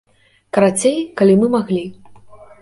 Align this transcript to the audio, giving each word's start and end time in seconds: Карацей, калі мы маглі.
Карацей, 0.57 0.97
калі 1.21 1.37
мы 1.43 1.51
маглі. 1.57 1.85